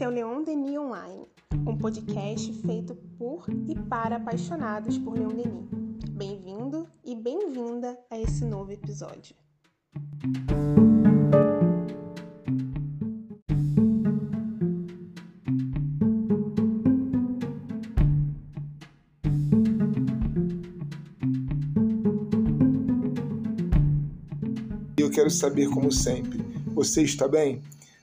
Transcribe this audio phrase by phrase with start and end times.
[0.00, 1.26] Esse é o Leon Denis Online,
[1.66, 5.68] um podcast feito por e para apaixonados por Leon Denis.
[6.12, 9.36] Bem-vindo e bem-vinda a esse novo episódio.
[24.96, 26.38] Eu quero saber, como sempre,
[26.72, 27.60] você está bem?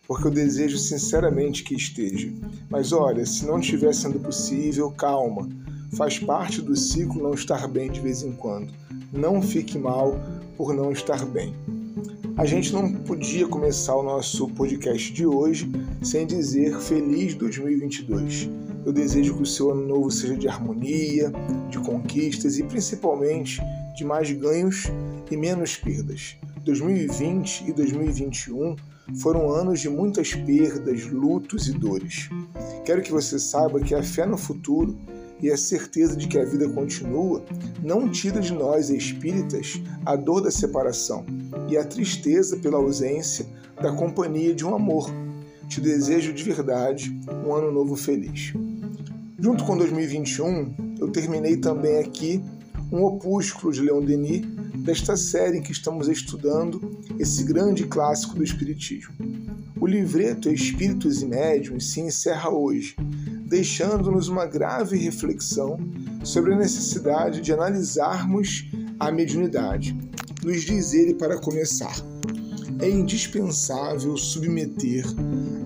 [0.07, 2.31] Porque eu desejo sinceramente que esteja.
[2.69, 5.49] Mas olha, se não estiver sendo possível, calma.
[5.95, 8.71] Faz parte do ciclo não estar bem de vez em quando.
[9.11, 10.19] Não fique mal
[10.55, 11.53] por não estar bem.
[12.37, 15.69] A gente não podia começar o nosso podcast de hoje
[16.03, 18.49] sem dizer feliz 2022.
[18.85, 21.33] Eu desejo que o seu ano novo seja de harmonia,
[21.69, 23.59] de conquistas e principalmente
[23.97, 24.83] de mais ganhos
[25.29, 26.37] e menos perdas.
[26.67, 28.75] 2020 e 2021
[29.21, 32.29] foram anos de muitas perdas, lutos e dores.
[32.83, 34.97] Quero que você saiba que a fé no futuro
[35.41, 37.41] e a certeza de que a vida continua
[37.81, 41.25] não tira de nós espíritas a dor da separação
[41.69, 43.45] e a tristeza pela ausência
[43.81, 45.09] da companhia de um amor.
[45.69, 48.51] Te desejo de verdade um ano novo feliz.
[49.39, 52.43] Junto com 2021, eu terminei também aqui
[52.91, 54.56] um opúsculo de Leon Denis
[54.87, 59.13] desta série em que estamos estudando esse grande clássico do Espiritismo.
[59.81, 62.95] O livreto Espíritos e Médiuns se encerra hoje,
[63.45, 65.77] deixando-nos uma grave reflexão
[66.23, 68.65] sobre a necessidade de analisarmos
[68.97, 69.93] a mediunidade.
[70.41, 72.01] Nos diz ele para começar.
[72.79, 75.03] É indispensável submeter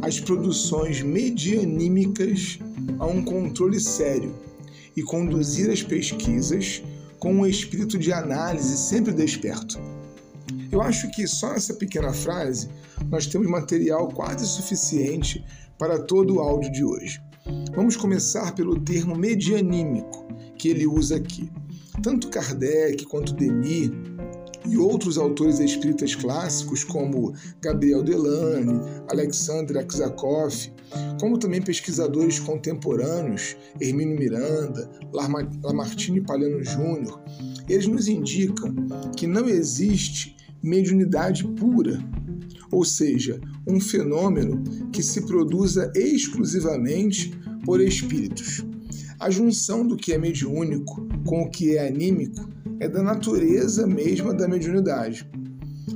[0.01, 2.57] as produções medianímicas
[2.97, 4.33] a um controle sério
[4.97, 6.81] e conduzir as pesquisas
[7.21, 9.79] com um espírito de análise sempre desperto.
[10.71, 12.67] Eu acho que só nessa pequena frase
[13.11, 15.45] nós temos material quase suficiente
[15.77, 17.21] para todo o áudio de hoje.
[17.75, 20.27] Vamos começar pelo termo medianímico
[20.57, 21.47] que ele usa aqui.
[22.01, 23.91] Tanto Kardec quanto Denis
[24.67, 30.71] e outros autores espíritas clássicos, como Gabriel Delane, Alexander Aksakov,
[31.19, 34.89] como também pesquisadores contemporâneos, Hermínio Miranda,
[35.63, 37.21] Lamartine Palhano Júnior,
[37.69, 38.73] eles nos indicam
[39.15, 41.99] que não existe mediunidade pura,
[42.71, 47.31] ou seja, um fenômeno que se produza exclusivamente
[47.65, 48.65] por espíritos.
[49.19, 52.49] A junção do que é mediúnico com o que é anímico
[52.79, 55.29] é da natureza mesma da mediunidade.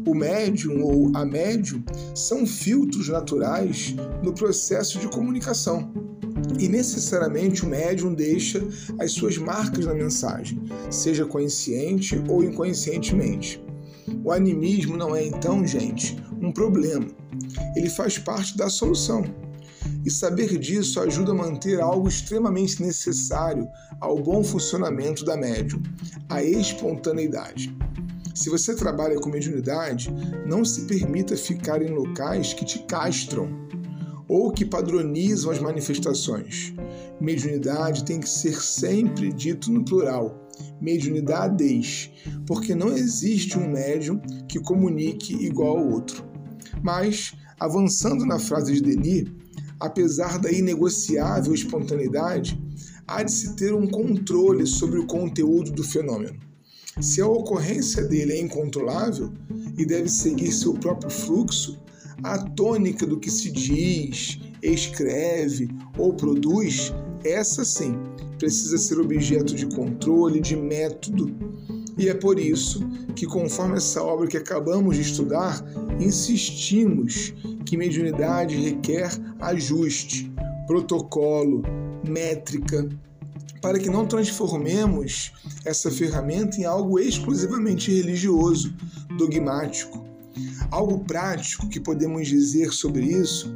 [0.05, 5.91] O médium ou a médium são filtros naturais no processo de comunicação.
[6.59, 8.63] E necessariamente o médium deixa
[8.99, 13.63] as suas marcas na mensagem, seja consciente ou inconscientemente.
[14.23, 17.07] O animismo não é então, gente, um problema.
[17.75, 19.23] Ele faz parte da solução.
[20.05, 23.67] E saber disso ajuda a manter algo extremamente necessário
[23.99, 25.81] ao bom funcionamento da médium,
[26.29, 27.75] a espontaneidade.
[28.35, 30.13] Se você trabalha com mediunidade,
[30.45, 33.49] não se permita ficar em locais que te castram
[34.27, 36.73] ou que padronizam as manifestações.
[37.21, 40.49] Mediunidade tem que ser sempre dito no plural,
[40.81, 42.11] mediunidades,
[42.45, 44.19] porque não existe um médium
[44.49, 46.25] que comunique igual ao outro.
[46.83, 49.31] Mas, avançando na frase de Denis,
[49.79, 52.61] apesar da inegociável espontaneidade,
[53.07, 56.44] há de se ter um controle sobre o conteúdo do fenômeno.
[57.01, 59.29] Se a ocorrência dele é incontrolável
[59.77, 61.77] e deve seguir seu próprio fluxo,
[62.23, 67.99] a tônica do que se diz, escreve ou produz, essa sim
[68.39, 71.35] precisa ser objeto de controle, de método.
[71.97, 75.63] E é por isso que, conforme essa obra que acabamos de estudar,
[75.99, 77.33] insistimos
[77.65, 80.31] que mediunidade requer ajuste,
[80.65, 81.61] protocolo,
[82.07, 82.87] métrica,
[83.65, 85.31] para que não transformemos
[85.65, 88.71] essa ferramenta em algo exclusivamente religioso,
[89.17, 90.05] dogmático.
[90.69, 93.55] Algo prático que podemos dizer sobre isso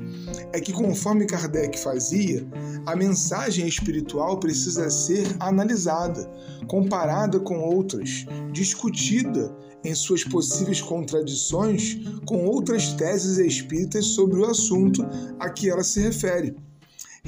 [0.51, 2.43] é que, conforme Kardec fazia,
[2.87, 6.27] a mensagem espiritual precisa ser analisada,
[6.67, 15.05] comparada com outras, discutida em suas possíveis contradições com outras teses espíritas sobre o assunto
[15.39, 16.55] a que ela se refere.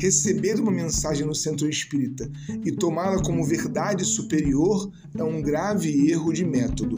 [0.02, 2.28] Receber uma mensagem no centro espírita
[2.66, 6.98] e tomá-la como verdade superior é um grave erro de método.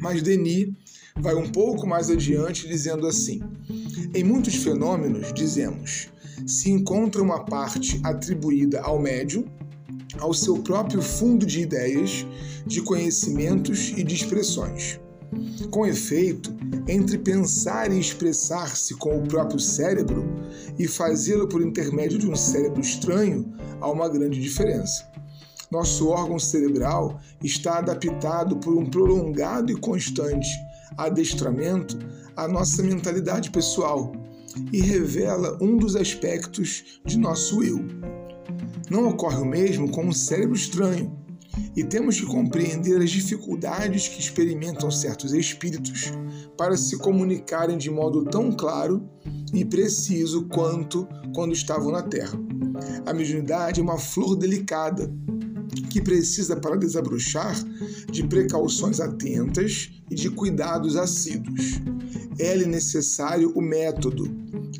[0.00, 0.72] Mas Denis
[1.20, 3.42] vai um pouco mais adiante dizendo assim:
[4.14, 6.08] em muitos fenômenos, dizemos,
[6.46, 9.44] se encontra uma parte atribuída ao médium,
[10.18, 12.24] ao seu próprio fundo de ideias,
[12.66, 14.98] de conhecimentos e de expressões.
[15.70, 16.54] Com efeito,
[16.88, 20.24] entre pensar e expressar-se com o próprio cérebro
[20.78, 25.08] e fazê-lo por intermédio de um cérebro estranho, há uma grande diferença.
[25.70, 30.48] Nosso órgão cerebral está adaptado por um prolongado e constante
[30.96, 31.98] adestramento
[32.36, 34.12] à nossa mentalidade pessoal
[34.72, 37.84] e revela um dos aspectos de nosso eu.
[38.90, 41.23] Não ocorre o mesmo com um cérebro estranho,
[41.76, 46.12] e temos que compreender as dificuldades que experimentam certos espíritos
[46.56, 49.08] para se comunicarem de modo tão claro
[49.52, 52.38] e preciso quanto quando estavam na Terra.
[53.06, 55.10] A mediunidade é uma flor delicada
[55.90, 57.54] que precisa, para desabrochar,
[58.10, 61.80] de precauções atentas e de cuidados assíduos.
[62.38, 64.28] É-lhe necessário o método,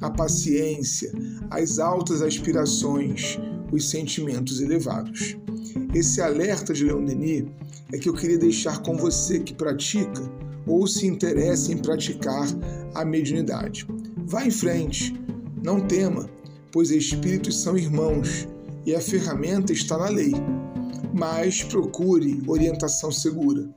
[0.01, 1.13] a paciência,
[1.51, 3.39] as altas aspirações,
[3.73, 5.37] os sentimentos elevados.
[5.95, 7.45] Esse alerta de Leon Denis
[7.93, 10.23] é que eu queria deixar com você que pratica
[10.67, 12.47] ou se interessa em praticar
[12.95, 13.87] a mediunidade.
[14.27, 15.15] Vá em frente,
[15.63, 16.29] não tema,
[16.73, 18.49] pois espíritos são irmãos
[18.87, 20.33] e a ferramenta está na lei.
[21.13, 23.69] Mas procure orientação segura,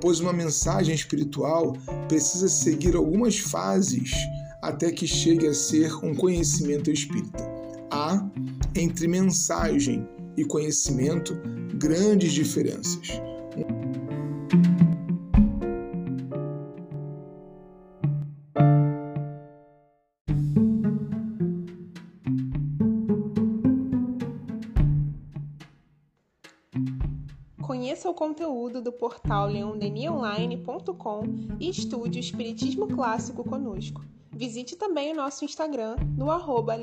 [0.00, 1.76] pois uma mensagem espiritual
[2.08, 4.12] precisa seguir algumas fases
[4.62, 7.44] até que chegue a ser um conhecimento espírita.
[7.90, 8.24] Há
[8.74, 11.34] entre mensagem e conhecimento
[11.74, 13.20] grandes diferenças.
[27.62, 31.22] Conheça o conteúdo do portal leondenionline.com
[31.58, 34.04] e estude o Espiritismo Clássico conosco.
[34.30, 36.76] Visite também o nosso Instagram no arroba.